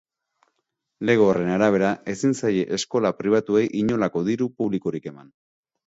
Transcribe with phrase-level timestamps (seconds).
[1.09, 5.35] Lege horren arabera, ezin zaie eskola pribatuei inolako diru publikorik eman.